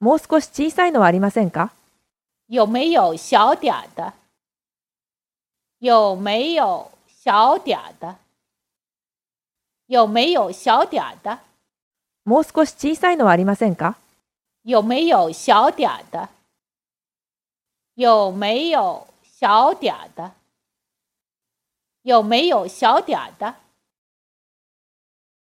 [0.00, 1.72] もう少し小さいのはありませんか？
[2.48, 4.12] 有没有小点的？
[5.80, 8.16] 有没有小点的？
[9.86, 11.38] 有没有小点的？
[12.24, 13.96] もう少し小さいのはありませんか？
[14.64, 16.28] 有没有小点的？
[17.94, 20.30] 有没有小点的？
[22.02, 23.52] 有没有小点的？